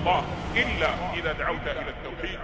الله 0.00 0.24
إلا 0.56 0.88
إذا 1.18 1.32
دعوت 1.32 1.66
إلى 1.66 1.90
التوحيد 1.94 2.38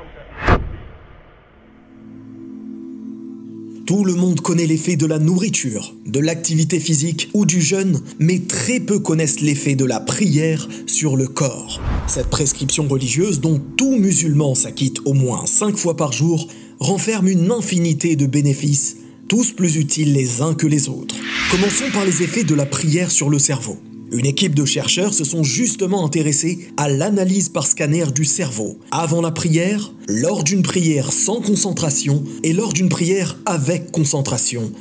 Tout 3.85 4.05
le 4.05 4.15
monde 4.15 4.41
connaît 4.41 4.65
l'effet 4.65 4.97
de 4.97 5.07
la 5.07 5.19
nourriture, 5.19 5.95
de 6.07 6.21
l'activité 6.21 6.79
physique 6.79 7.29
ou 7.35 7.45
du 7.45 7.61
jeûne, 7.61 8.01
mais 8.21 8.39
très 8.39 8.79
peu 8.79 9.01
connaissent 9.01 9.41
l'effet 9.41 9.75
de 9.75 9.85
la 9.85 9.99
prière 9.99 10.69
sur 10.87 11.17
le 11.17 11.27
corps. 11.27 11.81
Cette 12.07 12.31
prescription 12.31 12.87
religieuse 12.87 13.41
dont 13.41 13.61
tout 13.77 13.97
musulman 13.97 14.55
s'acquitte 14.55 15.01
au 15.05 15.15
moins 15.15 15.47
5 15.47 15.77
fois 15.77 15.97
par 15.97 16.13
jour 16.13 16.47
renferme 16.79 17.29
une 17.29 17.51
infinité 17.51 18.15
de 18.15 18.27
bénéfices, 18.27 18.99
tous 19.29 19.53
plus 19.53 19.77
utiles 19.77 20.13
les 20.13 20.43
uns 20.43 20.55
que 20.55 20.69
les 20.69 20.89
autres. 20.89 21.17
Commençons 21.51 21.91
par 21.93 22.05
les 22.05 22.23
effets 22.23 22.45
de 22.45 22.55
la 22.55 22.67
prière 22.67 23.11
sur 23.11 23.29
le 23.29 23.39
cerveau. 23.39 23.79
Une 24.12 24.26
équipe 24.26 24.56
de 24.56 24.64
chercheurs 24.64 25.14
se 25.14 25.26
sont 25.26 25.44
justement 25.44 26.06
intéressés 26.06 26.70
à 26.78 26.88
l'analyse 26.88 27.50
par 27.50 27.68
scanner 27.68 28.06
du 28.14 28.24
cerveau, 28.24 28.80
avant 28.92 29.22
la 29.22 29.32
prière, 29.32 29.94
lors 30.08 30.44
d'une 30.44 30.64
prière 30.64 31.12
sans 31.12 31.42
concentration 31.42 32.24
et 32.44 32.54
lors 32.54 32.72
d'une 32.72 32.90
prière 32.90 33.38
avec 33.46 33.92
concentration. 33.92 34.72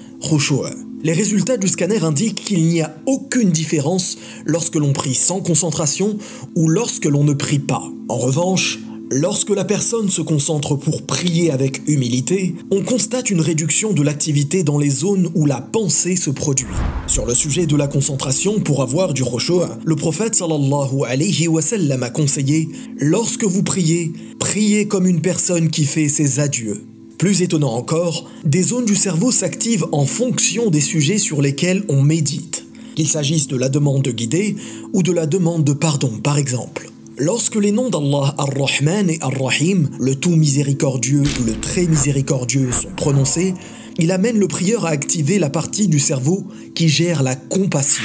Les 1.03 1.13
résultats 1.13 1.57
du 1.57 1.69
scanner 1.69 2.03
indiquent 2.03 2.45
qu'il 2.45 2.67
n'y 2.67 2.81
a 2.83 2.97
aucune 3.07 3.51
différence 3.51 4.17
lorsque 4.45 4.77
l'on 4.77 4.93
prie 4.93 5.15
sans 5.15 5.41
concentration 5.41 6.19
ou 6.55 6.69
lorsque 6.69 7.05
l'on 7.05 7.25
ne 7.25 7.35
prie 7.35 7.59
pas. 7.59 7.83
En 8.09 8.17
revanche, 8.19 8.79
Lorsque 9.11 9.51
la 9.51 9.65
personne 9.65 10.09
se 10.11 10.21
concentre 10.21 10.75
pour 10.75 11.03
prier 11.03 11.53
avec 11.53 11.81
humilité, 11.87 12.57
on 12.73 12.83
constate 12.83 13.31
une 13.31 13.41
réduction 13.41 13.93
de 13.93 14.03
l'activité 14.03 14.65
dans 14.65 14.79
les 14.79 14.91
zones 14.91 15.31
où 15.37 15.47
la 15.47 15.61
pensée 15.61 16.17
se 16.17 16.31
produit. 16.31 16.67
Sur 17.07 17.25
le 17.25 17.33
sujet 17.33 17.67
de 17.67 17.77
la 17.77 17.87
concentration 17.87 18.59
pour 18.59 18.83
avoir 18.83 19.15
du 19.15 19.23
khushu', 19.23 19.63
le 19.85 19.95
prophète 19.95 20.35
sallallahu 20.35 21.05
alayhi 21.07 21.47
wa 21.47 21.63
sallam 21.63 22.03
a 22.03 22.11
conseillé 22.11 22.69
Lorsque 22.99 23.45
vous 23.45 23.63
priez, 23.63 24.13
priez 24.41 24.89
comme 24.89 25.07
une 25.07 25.21
personne 25.21 25.71
qui 25.71 25.85
fait 25.85 26.09
ses 26.09 26.41
adieux. 26.41 26.83
Plus 27.17 27.43
étonnant 27.43 27.75
encore, 27.75 28.29
des 28.45 28.63
zones 28.65 28.87
du 28.87 28.97
cerveau 28.97 29.31
s'activent 29.31 29.87
en 29.93 30.05
fonction 30.05 30.69
des 30.69 30.81
sujets 30.81 31.19
sur 31.19 31.41
lesquels 31.41 31.85
on 31.89 32.03
médite, 32.03 32.65
qu'il 32.97 33.07
s'agisse 33.07 33.47
de 33.47 33.57
la 33.57 33.69
demande 33.69 34.09
guidée 34.09 34.57
ou 34.93 35.05
de 35.05 35.13
la 35.13 35.27
demande 35.27 35.63
de 35.63 35.75
pardon 35.75 36.11
par 36.25 36.39
exemple. 36.39 36.86
Lorsque 37.19 37.57
les 37.57 37.73
noms 37.73 37.89
d'Allah 37.89 38.35
Ar-Rahman 38.37 39.09
et 39.09 39.17
Ar-Rahim, 39.23 39.89
le 39.99 40.17
tout 40.17 40.37
miséricordieux 40.37 41.23
ou 41.41 41.45
le 41.45 41.59
très 41.59 41.87
miséricordieux, 41.87 42.71
sont 42.73 42.91
prononcés, 42.95 43.55
il 43.99 44.11
amène 44.11 44.39
le 44.39 44.49
prieur 44.49 44.85
à 44.85 44.91
activer 44.91 45.39
la 45.39 45.49
partie 45.49 45.89
du 45.89 45.99
cerveau 45.99 46.47
qui 46.75 46.91
gère 46.91 47.23
la 47.23 47.35
compassion. 47.35 48.05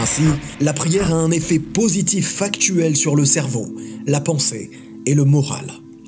Ainsi, 0.00 0.22
la 0.62 0.72
prière 0.72 1.12
a 1.12 1.16
un 1.16 1.30
effet 1.30 1.58
positif 1.58 2.26
factuel 2.26 2.96
sur 2.96 3.16
le 3.16 3.26
cerveau, 3.26 3.66
la 4.06 4.20
pensée 4.20 4.70
et 5.04 5.12
le 5.12 5.26
moral. 5.26 5.66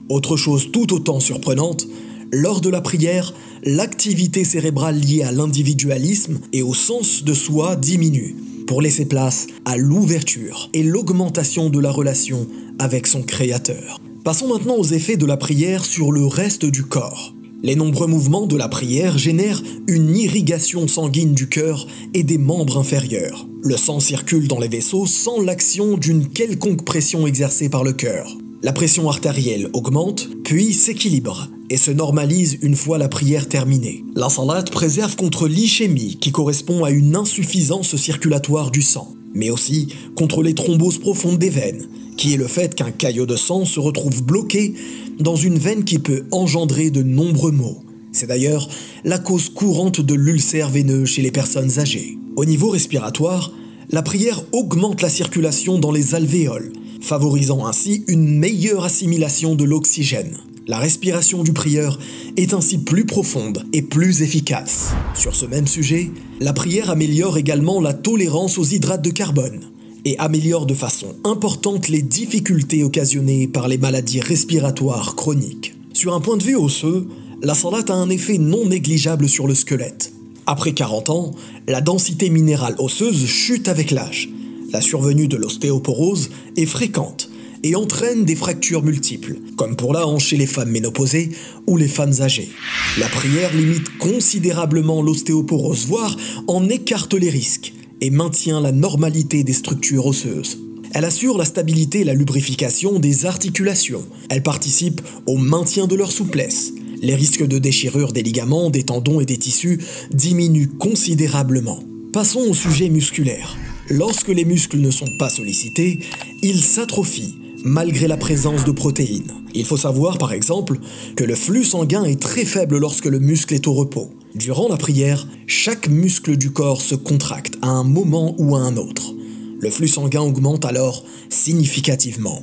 Autre 0.08 0.39
chose 0.39 0.72
tout 0.72 0.95
autant 0.95 1.20
surprenante, 1.20 1.86
lors 2.33 2.62
de 2.62 2.70
la 2.70 2.80
prière, 2.80 3.34
l'activité 3.64 4.45
cérébrale 4.45 4.98
liée 4.98 5.25
à 5.25 5.33
l'individualisme 5.33 6.41
et 6.55 6.62
au 6.62 6.72
sens 6.72 7.22
de 7.22 7.34
soi 7.34 7.77
diminue 7.77 8.34
pour 8.66 8.82
laisser 8.82 9.06
place 9.06 9.46
à 9.64 9.76
l'ouverture 9.76 10.70
et 10.72 10.82
l'augmentation 10.82 11.70
de 11.70 11.80
la 11.80 11.90
relation 11.90 12.46
avec 12.78 13.06
son 13.06 13.22
Créateur. 13.22 14.00
Passons 14.24 14.48
maintenant 14.48 14.76
aux 14.76 14.84
effets 14.84 15.16
de 15.16 15.26
la 15.26 15.36
prière 15.36 15.84
sur 15.84 16.10
le 16.10 16.26
reste 16.26 16.64
du 16.64 16.82
corps. 16.82 17.34
Les 17.62 17.76
nombreux 17.76 18.06
mouvements 18.06 18.46
de 18.46 18.56
la 18.56 18.68
prière 18.68 19.16
génèrent 19.16 19.62
une 19.86 20.14
irrigation 20.16 20.86
sanguine 20.86 21.34
du 21.34 21.48
cœur 21.48 21.86
et 22.12 22.22
des 22.22 22.38
membres 22.38 22.78
inférieurs. 22.78 23.46
Le 23.62 23.76
sang 23.76 24.00
circule 24.00 24.48
dans 24.48 24.58
les 24.58 24.68
vaisseaux 24.68 25.06
sans 25.06 25.40
l'action 25.40 25.96
d'une 25.96 26.28
quelconque 26.28 26.84
pression 26.84 27.26
exercée 27.26 27.70
par 27.70 27.82
le 27.82 27.94
cœur. 27.94 28.36
La 28.62 28.72
pression 28.72 29.08
artérielle 29.08 29.70
augmente, 29.72 30.28
puis 30.44 30.74
s'équilibre 30.74 31.48
et 31.75 31.77
se 31.77 31.91
normalise 31.91 32.56
une 32.62 32.77
fois 32.77 32.98
la 32.98 33.08
prière 33.08 33.48
terminée. 33.48 34.05
La 34.14 34.29
préserve 34.70 35.17
contre 35.17 35.48
l'ischémie 35.48 36.18
qui 36.20 36.30
correspond 36.30 36.85
à 36.85 36.92
une 36.92 37.17
insuffisance 37.17 37.96
circulatoire 37.96 38.70
du 38.70 38.80
sang, 38.80 39.12
mais 39.35 39.51
aussi 39.51 39.89
contre 40.14 40.45
les 40.45 40.55
thromboses 40.55 41.01
profondes 41.01 41.40
des 41.40 41.51
veines, 41.51 41.89
qui 42.17 42.33
est 42.33 42.36
le 42.36 42.46
fait 42.46 42.77
qu'un 42.77 42.92
caillot 42.92 43.27
de 43.27 43.34
sang 43.34 43.64
se 43.64 43.80
retrouve 43.80 44.23
bloqué 44.23 44.74
dans 45.18 45.34
une 45.34 45.58
veine 45.58 45.83
qui 45.83 45.98
peut 45.98 46.27
engendrer 46.30 46.90
de 46.90 47.02
nombreux 47.02 47.51
maux. 47.51 47.83
C'est 48.13 48.29
d'ailleurs 48.29 48.68
la 49.02 49.18
cause 49.18 49.48
courante 49.48 50.01
de 50.01 50.14
l'ulcère 50.14 50.70
veineux 50.70 51.07
chez 51.07 51.23
les 51.23 51.33
personnes 51.33 51.80
âgées. 51.80 52.17
Au 52.36 52.45
niveau 52.45 52.68
respiratoire, 52.68 53.52
la 53.90 54.02
prière 54.02 54.45
augmente 54.52 55.02
la 55.02 55.08
circulation 55.08 55.80
dans 55.80 55.90
les 55.90 56.14
alvéoles, 56.14 56.73
favorisant 57.01 57.67
ainsi 57.67 58.05
une 58.07 58.39
meilleure 58.39 58.84
assimilation 58.84 59.57
de 59.57 59.64
l'oxygène. 59.64 60.36
La 60.67 60.79
respiration 60.79 61.42
du 61.42 61.52
prieur 61.52 61.98
est 62.39 62.55
ainsi 62.55 62.79
plus 62.79 63.05
profonde 63.05 63.67
et 63.75 63.83
plus 63.83 64.23
efficace. 64.23 64.92
Sur 65.14 65.35
ce 65.35 65.45
même 65.45 65.67
sujet, 65.67 66.11
la 66.41 66.55
prière 66.55 66.89
améliore 66.89 67.36
également 67.36 67.83
la 67.83 67.92
tolérance 67.92 68.57
aux 68.57 68.64
hydrates 68.64 69.05
de 69.05 69.11
carbone 69.11 69.61
et 70.07 70.19
améliore 70.19 70.64
de 70.64 70.73
façon 70.73 71.17
importante 71.23 71.89
les 71.89 72.01
difficultés 72.01 72.83
occasionnées 72.83 73.47
par 73.47 73.69
les 73.69 73.77
maladies 73.77 74.20
respiratoires 74.20 75.14
chroniques. 75.17 75.75
Sur 75.92 76.14
un 76.14 76.20
point 76.20 76.39
de 76.39 76.42
vue 76.42 76.57
osseux, 76.57 77.08
la 77.42 77.55
salade 77.55 77.91
a 77.91 77.95
un 77.95 78.08
effet 78.08 78.39
non 78.39 78.64
négligeable 78.64 79.29
sur 79.29 79.46
le 79.46 79.55
squelette. 79.55 80.14
Après 80.46 80.73
40 80.73 81.11
ans, 81.11 81.33
la 81.69 81.83
densité 81.83 82.31
minérale 82.31 82.77
osseuse 82.79 83.27
chute 83.27 83.69
avec 83.69 83.91
l'âge. 83.91 84.31
La 84.73 84.81
survenue 84.81 85.29
de 85.29 85.36
l'ostéoporose 85.36 86.31
est 86.57 86.67
fréquente 86.67 87.23
et 87.64 87.75
entraîne 87.75 88.25
des 88.25 88.36
fractures 88.36 88.83
multiples, 88.83 89.36
comme 89.57 89.75
pour 89.75 89.95
la 89.95 90.07
hanche 90.07 90.27
chez 90.27 90.36
les 90.36 90.47
femmes 90.47 90.70
ménopausées 90.70 91.30
ou 91.67 91.77
les 91.79 91.89
femmes 91.89 92.13
âgées. 92.20 92.51
La 92.98 93.08
prière 93.08 93.52
limite 93.55 93.97
considérablement 93.98 95.02
l'ostéoporose, 95.02 95.86
voire 95.86 96.14
en 96.47 96.69
écarte 96.69 97.14
les 97.14 97.30
risques, 97.30 97.73
et 98.02 98.11
maintient 98.11 98.61
la 98.61 98.70
normalité 98.70 99.45
des 99.45 99.55
structures 99.55 100.07
osseuses. 100.07 100.58
Elle 100.92 101.07
assure 101.07 101.39
la 101.39 101.47
stabilité 101.47 102.01
et 102.01 102.05
la 102.05 102.13
lubrification 102.13 102.98
des 102.98 103.25
articulations. 103.25 104.05
Elle 104.29 104.42
participe 104.42 105.01
au 105.27 105.39
maintien 105.39 105.86
de 105.86 105.96
leur 105.96 106.13
souplesse. 106.13 106.73
Les 107.01 107.14
risques 107.14 107.46
de 107.46 107.58
déchirure 107.58 108.13
des 108.13 108.23
ligaments, 108.23 108.69
des 108.69 108.83
tendons 108.83 109.20
et 109.20 109.27
des 109.27 109.39
tissus 109.39 109.81
diminuent 110.13 110.69
considérablement. 110.79 111.83
Passons 112.13 112.41
au 112.41 112.55
sujet 112.55 112.91
musculaire. 112.91 113.57
Lorsque 113.89 114.29
les 114.29 114.45
muscles 114.45 114.79
ne 114.79 114.91
sont 114.91 115.11
pas 115.19 115.31
sollicités, 115.31 115.98
ils 116.42 116.63
s'atrophient 116.63 117.35
malgré 117.64 118.07
la 118.07 118.17
présence 118.17 118.64
de 118.64 118.70
protéines. 118.70 119.33
Il 119.55 119.64
faut 119.64 119.77
savoir 119.77 120.19
par 120.19 120.33
exemple 120.33 120.79
que 121.17 121.25
le 121.25 121.35
flux 121.35 121.64
sanguin 121.64 122.05
est 122.05 122.20
très 122.20 122.45
faible 122.45 122.79
lorsque 122.79 123.07
le 123.07 123.19
muscle 123.19 123.55
est 123.55 123.67
au 123.67 123.73
repos. 123.73 124.11
Durant 124.35 124.69
la 124.69 124.77
prière, 124.77 125.27
chaque 125.47 125.89
muscle 125.89 126.36
du 126.36 126.51
corps 126.51 126.83
se 126.83 126.95
contracte 126.95 127.57
à 127.63 127.69
un 127.69 127.85
moment 127.85 128.35
ou 128.38 128.55
à 128.55 128.61
un 128.61 128.76
autre. 128.76 129.14
Le 129.58 129.70
flux 129.70 129.88
sanguin 129.88 130.20
augmente 130.20 130.64
alors 130.64 131.05
significativement. 131.31 132.43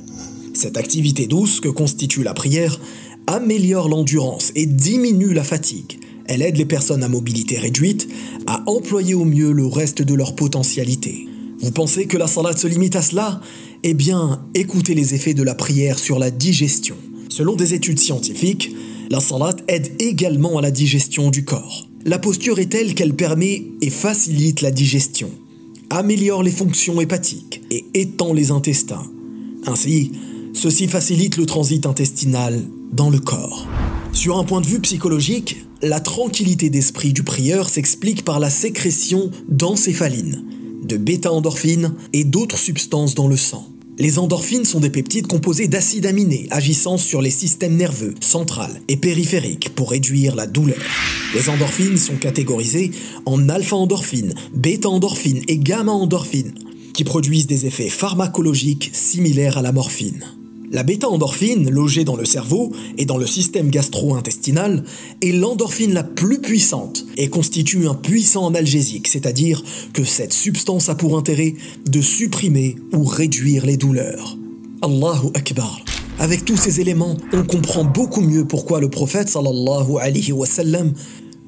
Cette 0.54 0.76
activité 0.76 1.26
douce 1.26 1.60
que 1.60 1.68
constitue 1.68 2.24
la 2.24 2.34
prière 2.34 2.80
améliore 3.26 3.88
l'endurance 3.88 4.52
et 4.56 4.66
diminue 4.66 5.32
la 5.32 5.44
fatigue. 5.44 6.00
Elle 6.26 6.42
aide 6.42 6.56
les 6.56 6.64
personnes 6.64 7.02
à 7.02 7.08
mobilité 7.08 7.58
réduite 7.58 8.08
à 8.46 8.62
employer 8.66 9.14
au 9.14 9.24
mieux 9.24 9.52
le 9.52 9.66
reste 9.66 10.02
de 10.02 10.14
leur 10.14 10.34
potentialité. 10.34 11.28
Vous 11.60 11.70
pensez 11.70 12.06
que 12.06 12.16
la 12.16 12.26
salade 12.26 12.58
se 12.58 12.66
limite 12.66 12.96
à 12.96 13.02
cela? 13.02 13.40
Eh 13.84 13.94
bien, 13.94 14.40
écoutez 14.54 14.94
les 14.94 15.12
effets 15.14 15.34
de 15.34 15.42
la 15.42 15.56
prière 15.56 15.98
sur 15.98 16.20
la 16.20 16.30
digestion. 16.30 16.94
Selon 17.28 17.56
des 17.56 17.74
études 17.74 17.98
scientifiques, 17.98 18.70
la 19.10 19.18
salade 19.18 19.60
aide 19.66 19.90
également 20.00 20.56
à 20.56 20.62
la 20.62 20.70
digestion 20.70 21.30
du 21.30 21.44
corps. 21.44 21.88
La 22.04 22.20
posture 22.20 22.60
est 22.60 22.70
telle 22.70 22.94
qu'elle 22.94 23.14
permet 23.14 23.64
et 23.80 23.90
facilite 23.90 24.60
la 24.60 24.70
digestion, 24.70 25.30
améliore 25.90 26.44
les 26.44 26.52
fonctions 26.52 27.00
hépatiques 27.00 27.60
et 27.72 27.84
étend 27.94 28.32
les 28.32 28.52
intestins. 28.52 29.10
Ainsi, 29.66 30.12
ceci 30.54 30.86
facilite 30.86 31.36
le 31.36 31.46
transit 31.46 31.84
intestinal 31.84 32.62
dans 32.92 33.10
le 33.10 33.18
corps. 33.18 33.66
Sur 34.12 34.38
un 34.38 34.44
point 34.44 34.60
de 34.60 34.66
vue 34.66 34.80
psychologique, 34.80 35.56
la 35.82 35.98
tranquillité 35.98 36.70
d'esprit 36.70 37.12
du 37.12 37.24
prieur 37.24 37.68
s'explique 37.68 38.24
par 38.24 38.38
la 38.38 38.48
sécrétion 38.48 39.32
d'encéphaline, 39.48 40.44
de 40.84 40.96
bêta-endorphines 40.96 41.94
et 42.12 42.22
d'autres 42.22 42.58
substances 42.58 43.16
dans 43.16 43.26
le 43.26 43.36
sang. 43.36 43.71
Les 44.02 44.18
endorphines 44.18 44.64
sont 44.64 44.80
des 44.80 44.90
peptides 44.90 45.28
composés 45.28 45.68
d'acides 45.68 46.06
aminés 46.06 46.48
agissant 46.50 46.96
sur 46.98 47.22
les 47.22 47.30
systèmes 47.30 47.76
nerveux 47.76 48.16
central 48.18 48.80
et 48.88 48.96
périphériques 48.96 49.72
pour 49.76 49.92
réduire 49.92 50.34
la 50.34 50.48
douleur. 50.48 50.82
Les 51.36 51.48
endorphines 51.48 51.96
sont 51.96 52.16
catégorisées 52.16 52.90
en 53.26 53.48
alpha-endorphines, 53.48 54.34
bêta-endorphines 54.54 55.44
et 55.46 55.56
gamma-endorphines 55.56 56.52
qui 56.92 57.04
produisent 57.04 57.46
des 57.46 57.66
effets 57.66 57.90
pharmacologiques 57.90 58.90
similaires 58.92 59.58
à 59.58 59.62
la 59.62 59.70
morphine. 59.70 60.24
La 60.72 60.84
bêta-endorphine, 60.84 61.68
logée 61.68 62.04
dans 62.04 62.16
le 62.16 62.24
cerveau 62.24 62.72
et 62.96 63.04
dans 63.04 63.18
le 63.18 63.26
système 63.26 63.68
gastro-intestinal, 63.68 64.82
est 65.20 65.32
l'endorphine 65.32 65.92
la 65.92 66.02
plus 66.02 66.40
puissante 66.40 67.04
et 67.18 67.28
constitue 67.28 67.86
un 67.86 67.94
puissant 67.94 68.46
analgésique, 68.46 69.06
c'est-à-dire 69.06 69.62
que 69.92 70.02
cette 70.02 70.32
substance 70.32 70.88
a 70.88 70.94
pour 70.94 71.18
intérêt 71.18 71.54
de 71.84 72.00
supprimer 72.00 72.76
ou 72.94 73.04
réduire 73.04 73.66
les 73.66 73.76
douleurs. 73.76 74.38
Allahu 74.80 75.28
Akbar. 75.34 75.84
Avec 76.18 76.46
tous 76.46 76.56
ces 76.56 76.80
éléments, 76.80 77.18
on 77.34 77.44
comprend 77.44 77.84
beaucoup 77.84 78.22
mieux 78.22 78.46
pourquoi 78.46 78.80
le 78.80 78.88
prophète 78.88 79.28
sallallahu 79.28 79.98
alayhi 80.00 80.32
wa 80.32 80.46
sallam 80.46 80.94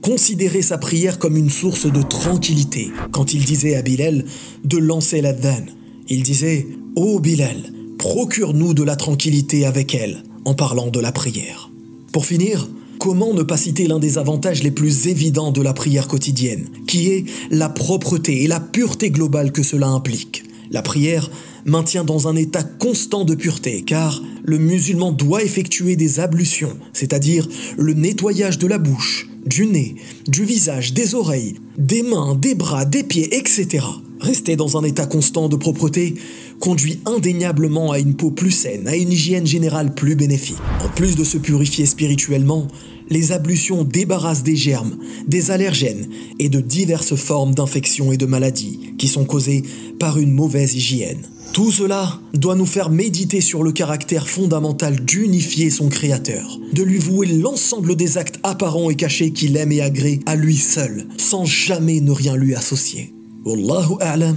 considérait 0.02 0.60
sa 0.60 0.76
prière 0.76 1.18
comme 1.18 1.38
une 1.38 1.48
source 1.48 1.86
de 1.90 2.02
tranquillité 2.02 2.90
quand 3.10 3.32
il 3.32 3.46
disait 3.46 3.74
à 3.74 3.80
Bilal 3.80 4.26
de 4.64 4.76
lancer 4.76 5.22
la 5.22 5.32
dhan. 5.32 5.64
Il 6.08 6.22
disait 6.22 6.66
Ô 6.94 7.20
Bilal, 7.20 7.73
procure-nous 8.04 8.74
de 8.74 8.82
la 8.82 8.96
tranquillité 8.96 9.64
avec 9.64 9.94
elle 9.94 10.24
en 10.44 10.52
parlant 10.52 10.88
de 10.90 11.00
la 11.00 11.10
prière. 11.10 11.70
Pour 12.12 12.26
finir, 12.26 12.68
comment 12.98 13.32
ne 13.32 13.42
pas 13.42 13.56
citer 13.56 13.86
l'un 13.86 13.98
des 13.98 14.18
avantages 14.18 14.62
les 14.62 14.70
plus 14.70 15.08
évidents 15.08 15.52
de 15.52 15.62
la 15.62 15.72
prière 15.72 16.06
quotidienne, 16.06 16.68
qui 16.86 17.08
est 17.08 17.24
la 17.50 17.70
propreté 17.70 18.42
et 18.42 18.46
la 18.46 18.60
pureté 18.60 19.10
globale 19.10 19.52
que 19.52 19.62
cela 19.62 19.88
implique. 19.88 20.44
La 20.70 20.82
prière 20.82 21.30
maintient 21.64 22.04
dans 22.04 22.28
un 22.28 22.36
état 22.36 22.62
constant 22.62 23.24
de 23.24 23.34
pureté, 23.34 23.82
car 23.86 24.22
le 24.42 24.58
musulman 24.58 25.10
doit 25.10 25.42
effectuer 25.42 25.96
des 25.96 26.20
ablutions, 26.20 26.76
c'est-à-dire 26.92 27.48
le 27.78 27.94
nettoyage 27.94 28.58
de 28.58 28.66
la 28.66 28.76
bouche, 28.76 29.30
du 29.46 29.66
nez, 29.66 29.94
du 30.28 30.44
visage, 30.44 30.92
des 30.92 31.14
oreilles, 31.14 31.54
des 31.78 32.02
mains, 32.02 32.34
des 32.34 32.54
bras, 32.54 32.84
des 32.84 33.02
pieds, 33.02 33.34
etc. 33.34 33.82
Rester 34.24 34.56
dans 34.56 34.78
un 34.78 34.84
état 34.84 35.04
constant 35.04 35.50
de 35.50 35.56
propreté 35.56 36.14
conduit 36.58 36.98
indéniablement 37.04 37.92
à 37.92 37.98
une 37.98 38.14
peau 38.14 38.30
plus 38.30 38.52
saine, 38.52 38.88
à 38.88 38.96
une 38.96 39.12
hygiène 39.12 39.46
générale 39.46 39.94
plus 39.94 40.16
bénéfique. 40.16 40.56
En 40.82 40.88
plus 40.88 41.14
de 41.14 41.24
se 41.24 41.36
purifier 41.36 41.84
spirituellement, 41.84 42.66
les 43.10 43.32
ablutions 43.32 43.84
débarrassent 43.84 44.42
des 44.42 44.56
germes, 44.56 44.96
des 45.28 45.50
allergènes 45.50 46.08
et 46.38 46.48
de 46.48 46.62
diverses 46.62 47.16
formes 47.16 47.54
d'infections 47.54 48.12
et 48.12 48.16
de 48.16 48.24
maladies 48.24 48.94
qui 48.96 49.08
sont 49.08 49.26
causées 49.26 49.62
par 49.98 50.18
une 50.18 50.32
mauvaise 50.32 50.74
hygiène. 50.74 51.20
Tout 51.52 51.70
cela 51.70 52.18
doit 52.32 52.56
nous 52.56 52.64
faire 52.64 52.88
méditer 52.88 53.42
sur 53.42 53.62
le 53.62 53.72
caractère 53.72 54.26
fondamental 54.26 55.04
d'unifier 55.04 55.68
son 55.68 55.90
Créateur, 55.90 56.58
de 56.72 56.82
lui 56.82 56.98
vouer 56.98 57.26
l'ensemble 57.26 57.94
des 57.94 58.16
actes 58.16 58.40
apparents 58.42 58.88
et 58.88 58.94
cachés 58.94 59.32
qu'il 59.32 59.58
aime 59.58 59.72
et 59.72 59.82
agrée 59.82 60.20
à 60.24 60.34
lui 60.34 60.56
seul, 60.56 61.08
sans 61.18 61.44
jamais 61.44 62.00
ne 62.00 62.10
rien 62.10 62.36
lui 62.36 62.54
associer. 62.54 63.12
والله 63.46 63.98
أعلم. 64.02 64.36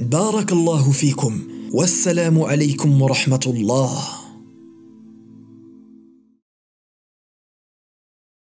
بارك 0.00 0.52
الله 0.52 0.90
فيكم. 0.90 1.40
والسلام 1.72 2.42
عليكم 2.42 3.02
ورحمة 3.02 3.40
الله. 3.46 4.19